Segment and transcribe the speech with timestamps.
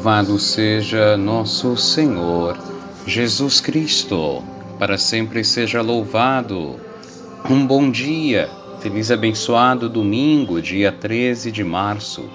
[0.00, 2.56] Louvado seja nosso Senhor
[3.06, 4.42] Jesus Cristo,
[4.78, 6.80] para sempre seja louvado.
[7.50, 8.48] Um bom dia,
[8.80, 12.30] feliz abençoado domingo, dia 13 de março.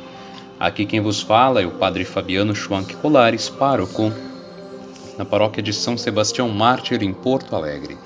[0.59, 4.13] Aqui quem vos fala é o Padre Fabiano Schwank Colares, pároco,
[5.17, 7.97] na paróquia de São Sebastião Mártir, em Porto Alegre.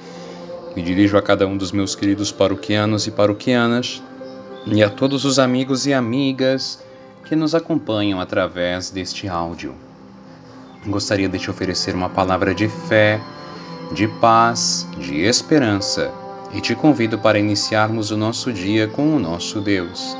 [0.73, 4.01] Me dirijo a cada um dos meus queridos paroquianos e paroquianas
[4.65, 6.79] e a todos os amigos e amigas
[7.25, 9.75] que nos acompanham através deste áudio.
[10.85, 13.19] Gostaria de te oferecer uma palavra de fé,
[13.93, 16.11] de paz, de esperança
[16.53, 20.15] e te convido para iniciarmos o nosso dia com o nosso Deus.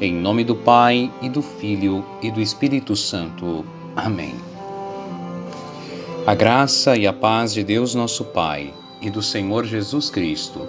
[0.00, 3.64] Em nome do Pai e do Filho e do Espírito Santo.
[3.94, 4.34] Amém.
[6.26, 10.68] A graça e a paz de Deus, nosso Pai, e do Senhor Jesus Cristo,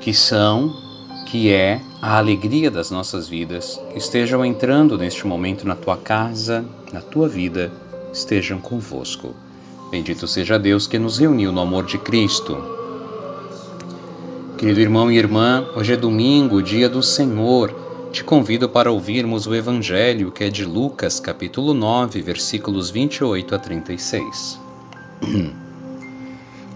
[0.00, 0.85] que são
[1.26, 7.00] que é a alegria das nossas vidas, estejam entrando neste momento na tua casa, na
[7.00, 7.72] tua vida,
[8.12, 9.34] estejam convosco.
[9.90, 12.56] Bendito seja Deus que nos reuniu no amor de Cristo.
[14.56, 17.74] Querido irmão e irmã, hoje é domingo, dia do Senhor.
[18.12, 23.58] Te convido para ouvirmos o Evangelho que é de Lucas, capítulo 9, versículos 28 a
[23.58, 24.60] 36.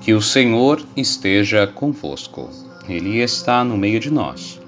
[0.03, 2.70] Que o Senhor esteja convosco.
[2.91, 4.61] Ele está no meio de nós.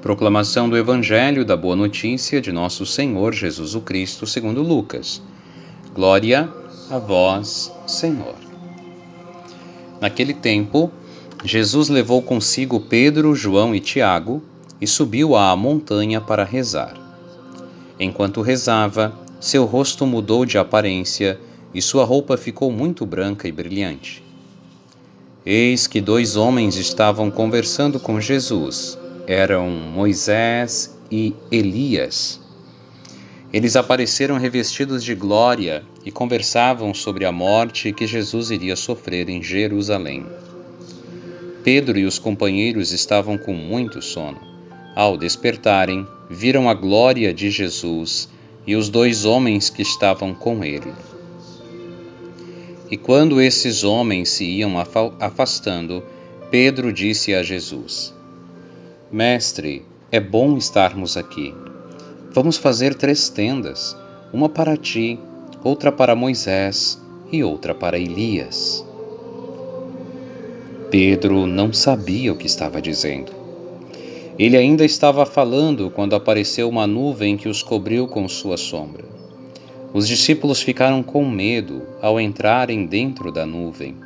[0.00, 5.20] Proclamação do Evangelho da Boa Notícia de Nosso Senhor Jesus o Cristo, segundo Lucas.
[5.92, 6.48] Glória
[6.88, 8.36] a vós, Senhor.
[10.00, 10.88] Naquele tempo,
[11.44, 14.40] Jesus levou consigo Pedro, João e Tiago
[14.80, 16.94] e subiu à montanha para rezar.
[17.98, 21.40] Enquanto rezava, seu rosto mudou de aparência
[21.74, 24.29] e sua roupa ficou muito branca e brilhante.
[25.44, 28.98] Eis que dois homens estavam conversando com Jesus.
[29.26, 32.38] Eram Moisés e Elias.
[33.50, 39.42] Eles apareceram revestidos de glória e conversavam sobre a morte que Jesus iria sofrer em
[39.42, 40.26] Jerusalém.
[41.64, 44.38] Pedro e os companheiros estavam com muito sono.
[44.94, 48.28] Ao despertarem, viram a glória de Jesus
[48.66, 50.92] e os dois homens que estavam com ele.
[52.90, 54.74] E quando esses homens se iam
[55.20, 56.02] afastando,
[56.50, 58.12] Pedro disse a Jesus:
[59.12, 61.54] Mestre, é bom estarmos aqui.
[62.32, 63.96] Vamos fazer três tendas:
[64.32, 65.20] uma para ti,
[65.62, 68.84] outra para Moisés e outra para Elias.
[70.90, 73.30] Pedro não sabia o que estava dizendo.
[74.36, 79.19] Ele ainda estava falando quando apareceu uma nuvem que os cobriu com sua sombra.
[79.92, 83.96] Os discípulos ficaram com medo ao entrarem dentro da nuvem.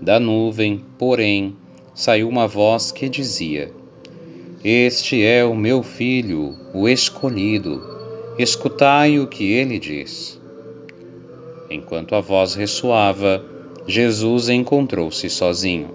[0.00, 1.56] Da nuvem, porém,
[1.92, 3.72] saiu uma voz que dizia:
[4.62, 7.82] Este é o meu filho, o escolhido.
[8.38, 10.40] Escutai o que ele diz.
[11.68, 13.44] Enquanto a voz ressoava,
[13.86, 15.88] Jesus encontrou-se sozinho.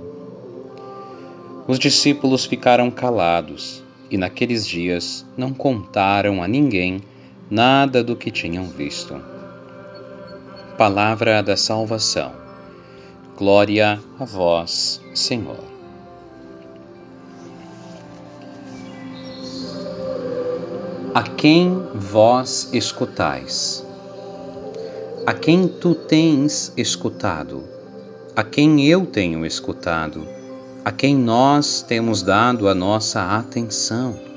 [1.68, 3.82] Os discípulos ficaram calados
[4.12, 7.02] e naqueles dias não contaram a ninguém
[7.50, 9.20] nada do que tinham visto.
[10.78, 12.32] Palavra da salvação.
[13.38, 15.64] Glória a vós, Senhor.
[21.14, 23.86] A quem vós escutais?
[25.26, 27.64] A quem tu tens escutado?
[28.36, 30.28] A quem eu tenho escutado?
[30.86, 34.29] A quem nós temos dado a nossa atenção?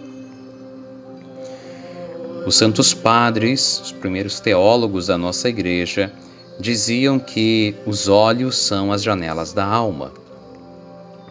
[2.45, 6.13] Os santos padres, os primeiros teólogos da nossa igreja,
[6.59, 10.13] diziam que os olhos são as janelas da alma.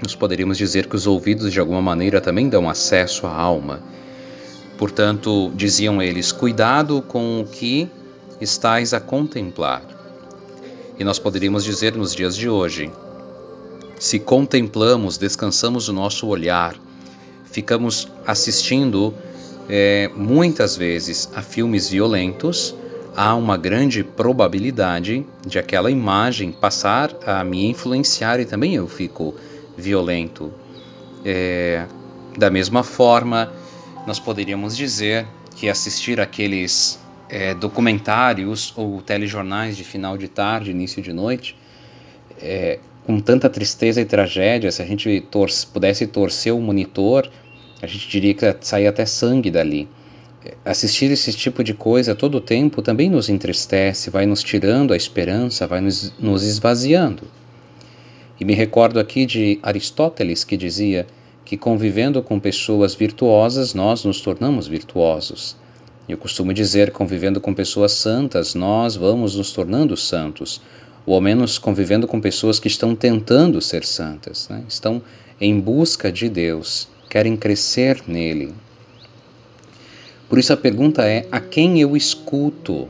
[0.02, 3.82] Nós poderíamos dizer que os ouvidos, de alguma maneira, também dão acesso à alma.
[4.78, 7.90] Portanto, diziam eles: cuidado com o que
[8.40, 9.84] estais a contemplar.
[10.98, 12.90] E nós poderíamos dizer nos dias de hoje:
[14.00, 16.74] se contemplamos, descansamos o nosso olhar,
[17.44, 19.14] ficamos assistindo
[19.70, 22.76] é, muitas vezes a filmes violentos,
[23.16, 29.36] há uma grande probabilidade de aquela imagem passar a me influenciar e também eu fico
[29.78, 30.52] violento.
[31.24, 31.86] É,
[32.38, 33.52] da mesma forma,
[34.08, 37.00] nós poderíamos dizer que assistir aqueles
[37.30, 41.56] é, documentários ou telejornais de final de tarde, início de noite,
[42.42, 45.28] é, com tanta tristeza e tragédia, se a gente
[45.74, 47.30] pudesse torcer o monitor
[47.82, 49.88] a gente diria que sai até sangue dali.
[50.66, 54.98] Assistir esse tipo de coisa todo o tempo também nos entristece, vai nos tirando a
[54.98, 57.24] esperança, vai nos, nos esvaziando.
[58.40, 61.06] E me recordo aqui de Aristóteles que dizia
[61.46, 65.56] que convivendo com pessoas virtuosas nós nos tornamos virtuosos.
[66.10, 70.60] Eu costumo dizer, convivendo com pessoas santas, nós vamos nos tornando santos,
[71.06, 74.64] ou ao menos convivendo com pessoas que estão tentando ser santas, né?
[74.68, 75.02] estão
[75.40, 78.54] em busca de Deus, querem crescer nele.
[80.30, 82.88] Por isso a pergunta é: a quem eu escuto?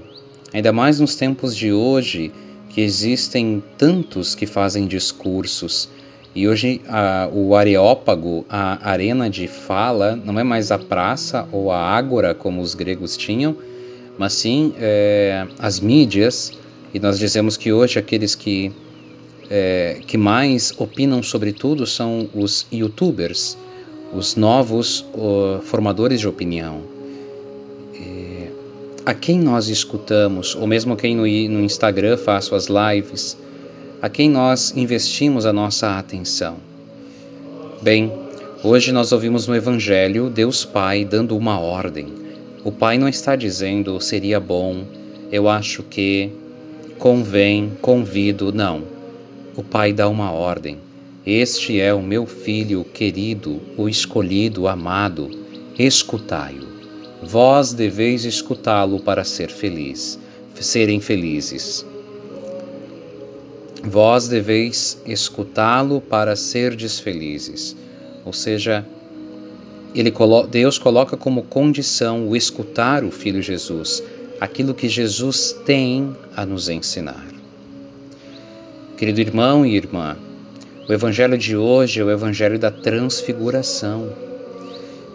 [0.53, 2.31] Ainda mais nos tempos de hoje,
[2.69, 5.89] que existem tantos que fazem discursos.
[6.35, 11.71] E hoje a, o Areópago, a arena de fala, não é mais a praça ou
[11.71, 13.57] a ágora como os gregos tinham,
[14.19, 16.53] mas sim é, as mídias.
[16.94, 18.71] E nós dizemos que hoje aqueles que,
[19.50, 23.57] é, que mais opinam sobre tudo são os youtubers,
[24.13, 25.05] os novos
[25.63, 26.81] formadores de opinião
[29.05, 33.37] a quem nós escutamos, ou mesmo quem no, no Instagram faz suas lives,
[34.01, 36.57] a quem nós investimos a nossa atenção.
[37.81, 38.11] Bem,
[38.63, 42.07] hoje nós ouvimos no Evangelho Deus Pai dando uma ordem.
[42.63, 44.83] O Pai não está dizendo seria bom,
[45.31, 46.29] eu acho que,
[46.99, 48.83] convém, convido, não.
[49.55, 50.77] O Pai dá uma ordem.
[51.25, 55.29] Este é o meu filho querido, o escolhido, amado,
[55.77, 56.65] escutai-o.
[57.21, 60.18] Vós deveis escutá-lo para ser feliz,
[60.59, 61.85] serem felizes.
[63.83, 67.75] Vós deveis escutá-lo para serdes felizes.
[68.25, 68.83] Ou seja,
[69.94, 70.12] ele,
[70.50, 74.01] Deus coloca como condição o escutar o Filho Jesus,
[74.39, 77.27] aquilo que Jesus tem a nos ensinar.
[78.97, 80.18] Querido irmão e irmã,
[80.88, 84.10] o Evangelho de hoje é o Evangelho da Transfiguração.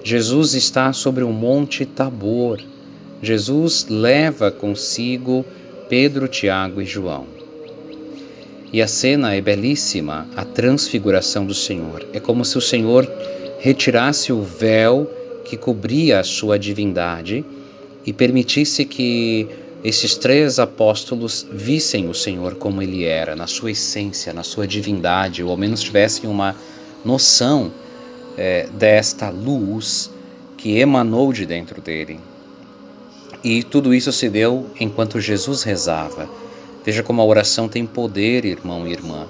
[0.03, 2.61] Jesus está sobre o monte Tabor.
[3.21, 5.45] Jesus leva consigo
[5.89, 7.27] Pedro, Tiago e João.
[8.73, 12.07] E a cena é belíssima, a transfiguração do Senhor.
[12.13, 13.11] É como se o Senhor
[13.59, 15.11] retirasse o véu
[15.45, 17.45] que cobria a sua divindade
[18.05, 19.49] e permitisse que
[19.87, 25.45] esses três apóstolos vissem o Senhor como ele era, na sua essência, na sua divindade,
[25.45, 26.57] ou ao menos tivessem uma
[27.05, 27.71] noção
[28.37, 30.11] é, desta luz
[30.57, 32.19] que emanou de dentro dele.
[33.45, 36.29] E tudo isso se deu enquanto Jesus rezava.
[36.85, 39.29] Veja como a oração tem poder, irmão e irmã.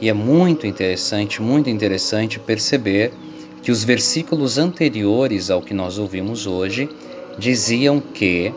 [0.00, 3.12] E é muito interessante, muito interessante perceber
[3.64, 6.88] que os versículos anteriores ao que nós ouvimos hoje
[7.36, 8.54] diziam que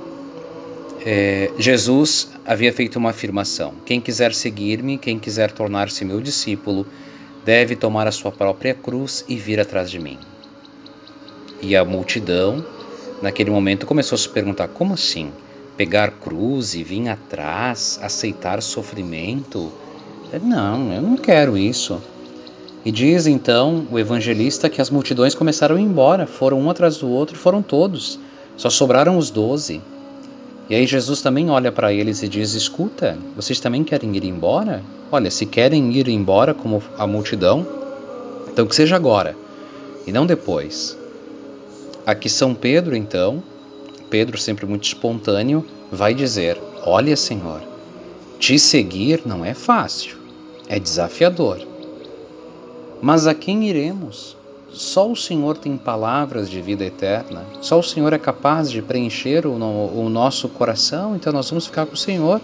[1.05, 6.87] é, Jesus havia feito uma afirmação: quem quiser seguir-me, quem quiser tornar-se meu discípulo,
[7.45, 10.17] deve tomar a sua própria cruz e vir atrás de mim.
[11.61, 12.65] E a multidão,
[13.21, 15.31] naquele momento, começou a se perguntar: como assim?
[15.77, 19.71] Pegar cruz e vir atrás, aceitar sofrimento?
[20.41, 22.01] Não, eu não quero isso.
[22.83, 26.97] E diz então o evangelista que as multidões começaram a ir embora, foram um atrás
[26.97, 28.19] do outro, foram todos,
[28.57, 29.81] só sobraram os doze.
[30.67, 34.83] E aí Jesus também olha para eles e diz: Escuta, vocês também querem ir embora?
[35.11, 37.65] Olha, se querem ir embora como a multidão,
[38.51, 39.35] então que seja agora
[40.07, 40.97] e não depois.
[42.05, 43.43] Aqui São Pedro, então,
[44.09, 47.61] Pedro, sempre muito espontâneo, vai dizer: Olha, Senhor,
[48.39, 50.17] te seguir não é fácil,
[50.67, 51.59] é desafiador.
[53.01, 54.35] Mas a quem iremos?
[54.75, 57.45] Só o Senhor tem palavras de vida eterna.
[57.61, 61.15] Só o Senhor é capaz de preencher o, o nosso coração.
[61.15, 62.41] Então nós vamos ficar com o Senhor.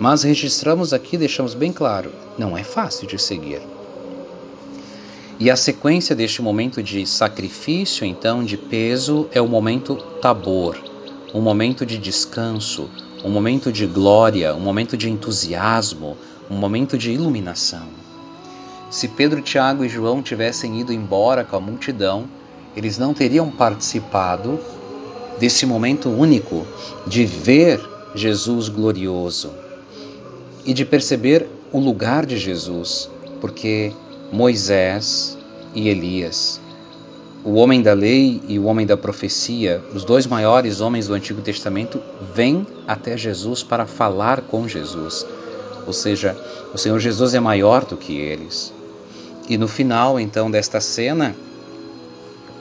[0.00, 3.60] Mas registramos aqui, deixamos bem claro: não é fácil de seguir.
[5.38, 10.76] E a sequência deste momento de sacrifício, então, de peso, é o momento tabor,
[11.34, 12.88] um momento de descanso,
[13.22, 16.16] um momento de glória, um momento de entusiasmo,
[16.50, 18.07] um momento de iluminação.
[18.90, 22.26] Se Pedro, Tiago e João tivessem ido embora com a multidão,
[22.74, 24.58] eles não teriam participado
[25.38, 26.66] desse momento único
[27.06, 27.80] de ver
[28.14, 29.50] Jesus glorioso
[30.64, 33.92] e de perceber o lugar de Jesus, porque
[34.32, 35.36] Moisés
[35.74, 36.58] e Elias,
[37.44, 41.42] o homem da lei e o homem da profecia, os dois maiores homens do Antigo
[41.42, 42.00] Testamento,
[42.34, 45.26] vêm até Jesus para falar com Jesus.
[45.86, 46.36] Ou seja,
[46.72, 48.77] o Senhor Jesus é maior do que eles.
[49.48, 51.34] E no final, então, desta cena,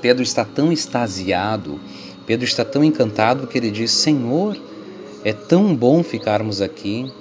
[0.01, 1.79] Pedro está tão extasiado,
[2.25, 4.57] Pedro está tão encantado que ele diz: Senhor,
[5.23, 7.11] é tão bom ficarmos aqui.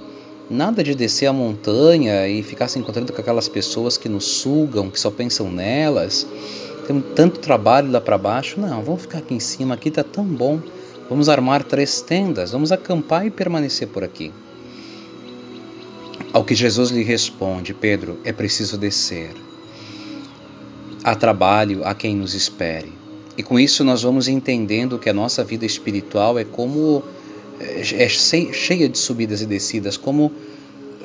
[0.48, 4.88] Nada de descer a montanha e ficar se encontrando com aquelas pessoas que nos sugam,
[4.88, 6.24] que só pensam nelas.
[6.86, 8.60] Tem tanto trabalho lá para baixo.
[8.60, 10.60] Não, vamos ficar aqui em cima, aqui está tão bom.
[11.08, 14.32] Vamos armar três tendas, vamos acampar e permanecer por aqui.
[16.32, 19.34] Ao que Jesus lhe responde: Pedro, é preciso descer.
[21.06, 22.92] Há trabalho a quem nos espere.
[23.38, 27.00] E com isso nós vamos entendendo que a nossa vida espiritual é como
[27.60, 30.32] é, é cheia de subidas e descidas, como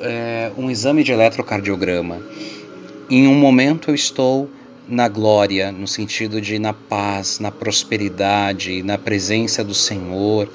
[0.00, 2.20] é, um exame de eletrocardiograma.
[3.08, 4.50] Em um momento eu estou
[4.88, 10.50] na glória, no sentido de na paz, na prosperidade, na presença do Senhor,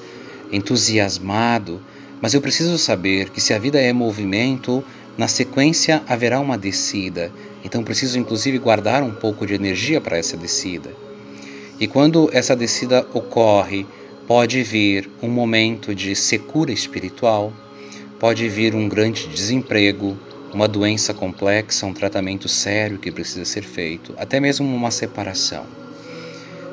[0.52, 1.80] entusiasmado,
[2.20, 4.84] mas eu preciso saber que se a vida é movimento,
[5.16, 7.32] na sequência haverá uma descida.
[7.64, 10.90] Então preciso inclusive guardar um pouco de energia para essa descida.
[11.80, 13.86] E quando essa descida ocorre,
[14.26, 17.52] pode vir um momento de secura espiritual,
[18.18, 20.16] pode vir um grande desemprego,
[20.52, 25.64] uma doença complexa, um tratamento sério que precisa ser feito, até mesmo uma separação.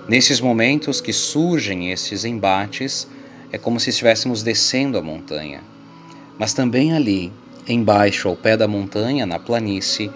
[0.07, 3.07] Nesses momentos que surgem esses embates,
[3.51, 5.61] é como se estivéssemos descendo a montanha.
[6.37, 7.31] Mas também ali,
[7.67, 10.11] embaixo, ao pé da montanha, na planície,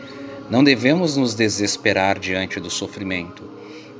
[0.49, 3.43] não devemos nos desesperar diante do sofrimento.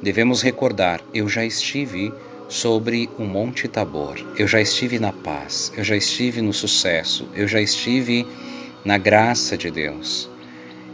[0.02, 2.12] Devemos recordar: eu já estive
[2.48, 7.48] sobre o Monte Tabor, eu já estive na paz, eu já estive no sucesso, eu
[7.48, 8.26] já estive
[8.84, 10.28] na graça de Deus.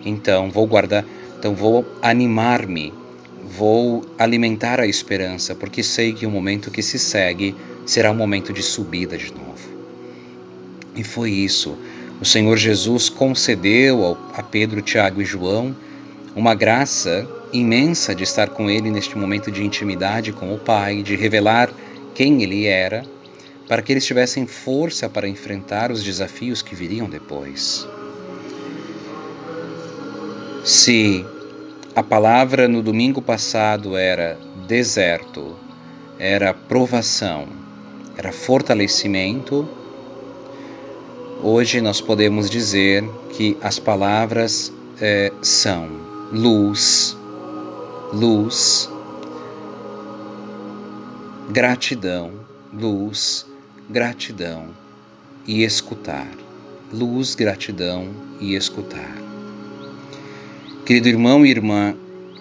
[0.03, 1.05] Então vou guardar,
[1.39, 2.93] então vou animar-me,
[3.41, 8.51] vou alimentar a esperança, porque sei que o momento que se segue será um momento
[8.51, 9.55] de subida de novo.
[10.95, 11.77] E foi isso.
[12.19, 15.75] O Senhor Jesus concedeu a Pedro, Tiago e João
[16.35, 21.15] uma graça imensa de estar com ele neste momento de intimidade com o Pai, de
[21.15, 21.69] revelar
[22.13, 23.03] quem ele era,
[23.67, 27.87] para que eles tivessem força para enfrentar os desafios que viriam depois.
[30.63, 31.25] Se
[31.95, 35.55] a palavra no domingo passado era deserto,
[36.17, 37.47] era provação,
[38.17, 39.67] era fortalecimento,
[41.45, 45.87] hoje nós podemos dizer que as palavras é, são
[46.31, 47.15] luz,
[48.11, 48.89] luz,
[51.51, 52.31] gratidão,
[52.73, 53.45] luz,
[53.87, 54.69] gratidão
[55.45, 56.27] e escutar.
[56.91, 58.09] Luz, gratidão
[58.41, 59.15] e escutar.
[60.83, 61.95] Querido irmão e irmã,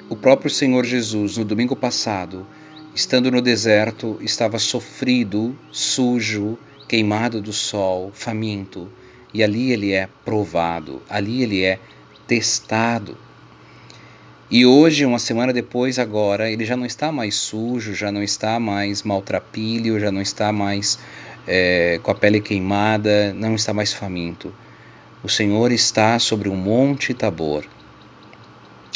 [0.08, 2.46] o próprio Senhor Jesus, no domingo passado,
[2.94, 6.58] estando no deserto, estava sofrido, sujo,
[6.88, 8.88] queimado do sol, faminto,
[9.32, 11.78] e ali ele é provado, ali ele é
[12.26, 13.16] testado.
[14.50, 18.60] E hoje, uma semana depois, agora, ele já não está mais sujo, já não está
[18.60, 20.98] mais maltrapilho, já não está mais
[21.46, 24.54] é, com a pele queimada, não está mais faminto.
[25.22, 27.64] O Senhor está sobre um monte Tabor,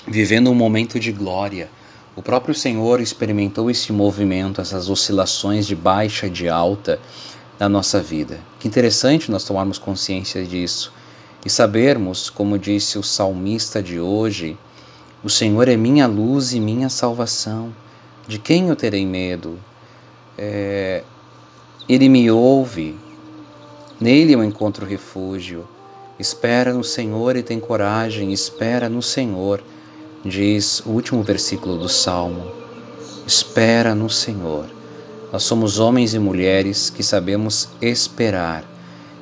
[0.07, 1.69] vivendo um momento de glória.
[2.15, 7.01] O próprio Senhor experimentou esse movimento, essas oscilações de baixa e de alta
[7.59, 8.39] na nossa vida.
[8.59, 10.93] Que interessante nós tomarmos consciência disso
[11.45, 14.57] e sabermos, como disse o salmista de hoje,
[15.23, 17.73] o Senhor é minha luz e minha salvação.
[18.27, 19.59] De quem eu terei medo?
[20.37, 21.03] É,
[21.89, 22.97] ele me ouve,
[24.01, 25.67] nele eu encontro refúgio.
[26.19, 29.63] Espera no Senhor e tem coragem, espera no Senhor,
[30.25, 32.51] diz o último versículo do Salmo.
[33.27, 34.78] Espera no Senhor.
[35.31, 38.65] Nós somos homens e mulheres que sabemos esperar.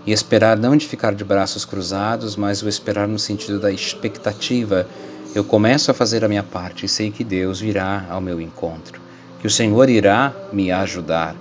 [0.07, 4.87] E esperar não de ficar de braços cruzados, mas o esperar no sentido da expectativa.
[5.35, 9.01] Eu começo a fazer a minha parte e sei que Deus virá ao meu encontro,
[9.41, 11.35] que o Senhor irá me ajudar,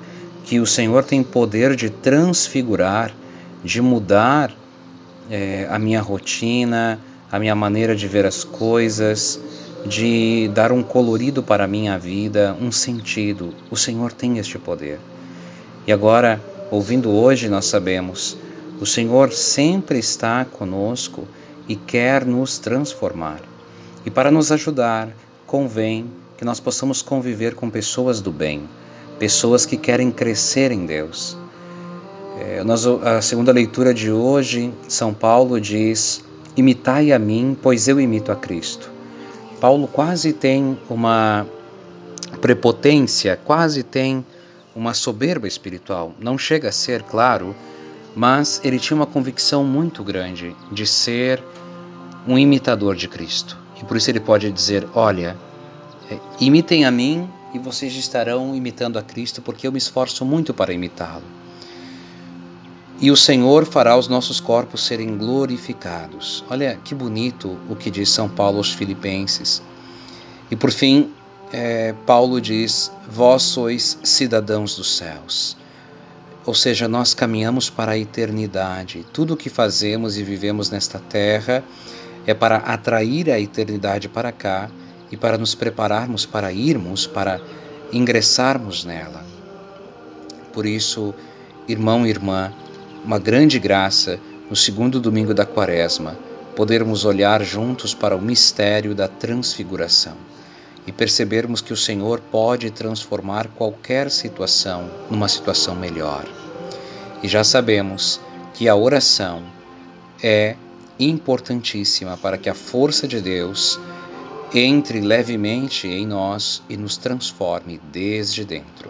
[0.43, 3.13] que o Senhor tem poder de transfigurar,
[3.63, 4.51] de mudar
[5.29, 6.99] é, a minha rotina,
[7.31, 9.39] a minha maneira de ver as coisas,
[9.85, 13.53] de dar um colorido para a minha vida, um sentido.
[13.69, 14.99] O Senhor tem este poder.
[15.85, 18.35] E agora, ouvindo hoje, nós sabemos,
[18.81, 21.27] o Senhor sempre está conosco
[21.67, 23.41] e quer nos transformar.
[24.03, 25.09] E para nos ajudar,
[25.45, 28.67] convém que nós possamos conviver com pessoas do bem,
[29.19, 31.37] pessoas que querem crescer em Deus.
[32.39, 36.23] É, nós, a segunda leitura de hoje, São Paulo diz:
[36.57, 38.94] Imitai a mim, pois eu imito a Cristo.
[39.65, 41.43] Paulo quase tem uma
[42.39, 44.23] prepotência, quase tem
[44.75, 46.13] uma soberba espiritual.
[46.19, 47.55] Não chega a ser, claro,
[48.15, 51.43] mas ele tinha uma convicção muito grande de ser
[52.27, 53.57] um imitador de Cristo.
[53.81, 55.35] E por isso ele pode dizer: Olha,
[56.11, 60.53] é, imitem a mim e vocês estarão imitando a Cristo, porque eu me esforço muito
[60.53, 61.23] para imitá-lo.
[62.99, 66.43] E o Senhor fará os nossos corpos serem glorificados.
[66.49, 69.61] Olha que bonito o que diz São Paulo aos Filipenses.
[70.49, 71.11] E por fim,
[71.51, 75.57] é, Paulo diz: Vós sois cidadãos dos céus.
[76.45, 79.05] Ou seja, nós caminhamos para a eternidade.
[79.11, 81.63] Tudo o que fazemos e vivemos nesta terra
[82.25, 84.69] é para atrair a eternidade para cá
[85.11, 87.41] e para nos prepararmos para irmos para
[87.91, 89.25] ingressarmos nela.
[90.53, 91.13] Por isso,
[91.67, 92.53] irmão e irmã,
[93.05, 94.19] uma grande graça
[94.49, 96.17] no segundo domingo da Quaresma,
[96.55, 100.15] podermos olhar juntos para o mistério da transfiguração
[100.87, 106.25] e percebermos que o Senhor pode transformar qualquer situação numa situação melhor.
[107.21, 108.19] E já sabemos
[108.55, 109.43] que a oração
[110.23, 110.55] é
[110.99, 113.79] importantíssima para que a força de Deus
[114.51, 118.89] entre levemente em nós e nos transforme desde dentro.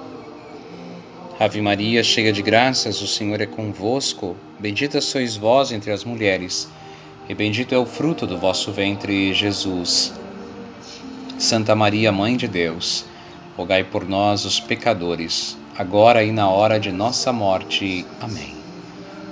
[1.41, 4.37] Ave Maria, cheia de graças, o Senhor é convosco.
[4.59, 6.69] Bendita sois vós entre as mulheres,
[7.27, 10.13] e bendito é o fruto do vosso ventre, Jesus.
[11.39, 13.05] Santa Maria, Mãe de Deus,
[13.57, 18.05] rogai por nós, os pecadores, agora e na hora de nossa morte.
[18.19, 18.53] Amém.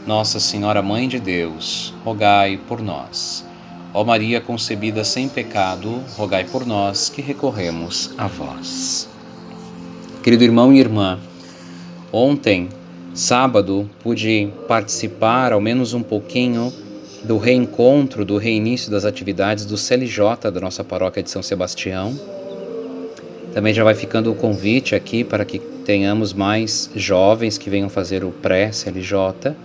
[0.08, 3.46] Nossa Senhora Mãe de Deus, rogai por nós.
[3.94, 9.08] Ó Maria concebida sem pecado, rogai por nós que recorremos a vós.
[10.24, 11.20] Querido irmão e irmã,
[12.12, 12.70] ontem,
[13.14, 16.74] sábado, pude participar ao menos um pouquinho
[17.24, 22.16] do reencontro, do reinício das atividades do CLJ da nossa paróquia de São Sebastião
[23.54, 28.24] também já vai ficando o convite aqui para que tenhamos mais jovens que venham fazer
[28.24, 29.56] o pré-CLJ.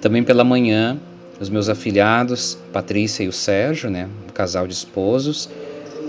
[0.00, 0.98] Também pela manhã,
[1.40, 5.48] os meus afilhados, Patrícia e o Sérgio, né, um casal de esposos,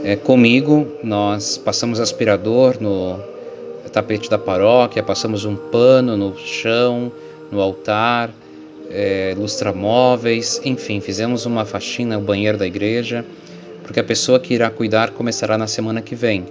[0.04, 3.20] é, comigo nós passamos aspirador no
[3.92, 7.12] tapete da paróquia, passamos um pano no chão,
[7.52, 8.30] no altar,
[8.90, 13.26] é, lustramóveis, enfim, fizemos uma faxina no banheiro da igreja,
[13.84, 16.46] porque a pessoa que irá cuidar começará na semana que vem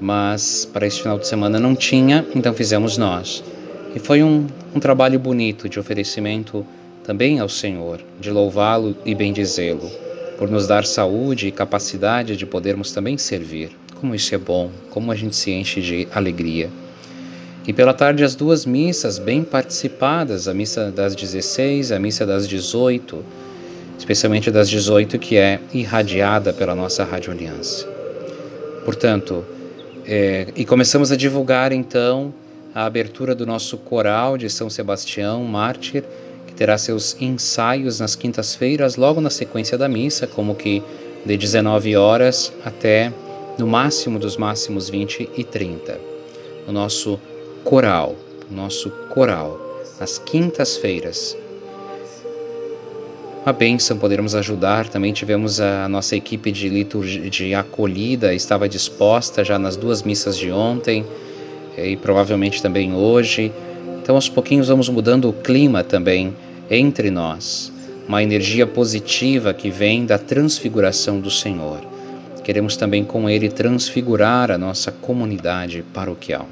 [0.00, 3.42] mas para esse final de semana não tinha, então fizemos nós.
[3.94, 6.64] E foi um, um trabalho bonito de oferecimento
[7.04, 9.90] também ao Senhor, de louvá-lo e bendizê-lo,
[10.38, 13.70] por nos dar saúde e capacidade de podermos também servir.
[14.00, 16.70] Como isso é bom, como a gente se enche de alegria.
[17.66, 22.48] E pela tarde, as duas missas bem participadas, a missa das 16, a missa das
[22.48, 23.24] 18,
[23.98, 27.86] especialmente das 18, que é irradiada pela nossa Rádio Aliança.
[28.84, 29.44] Portanto,
[30.06, 32.32] é, e começamos a divulgar então
[32.74, 36.04] a abertura do nosso coral de São Sebastião, mártir,
[36.46, 40.82] que terá seus ensaios nas quintas-feiras, logo na sequência da missa, como que
[41.26, 43.12] de 19 horas até
[43.58, 46.00] no máximo dos máximos 20 e 30.
[46.66, 47.18] O nosso
[47.64, 48.14] coral,
[48.48, 49.58] o nosso coral,
[49.98, 51.36] nas quintas-feiras,
[53.44, 54.88] uma bênção podermos ajudar.
[54.88, 60.36] Também tivemos a nossa equipe de liturgia de acolhida, estava disposta já nas duas missas
[60.36, 61.04] de ontem
[61.76, 63.52] e provavelmente também hoje.
[64.00, 66.34] Então, aos pouquinhos, vamos mudando o clima também
[66.70, 67.72] entre nós.
[68.06, 71.97] Uma energia positiva que vem da transfiguração do Senhor.
[72.48, 76.48] Queremos também com Ele transfigurar a nossa comunidade paroquial.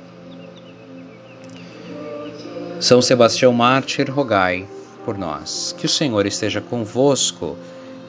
[2.79, 4.69] São Sebastião Mártir, rogai
[5.07, 5.75] por nós.
[5.79, 7.57] Que o Senhor esteja convosco,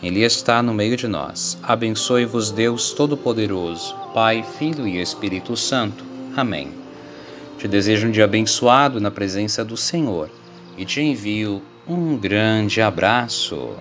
[0.03, 1.57] Ele está no meio de nós.
[1.63, 6.03] Abençoe-vos, Deus Todo-Poderoso, Pai, Filho e Espírito Santo.
[6.35, 6.71] Amém.
[7.57, 10.29] Te desejo um dia abençoado na presença do Senhor
[10.77, 13.77] e te envio um grande abraço.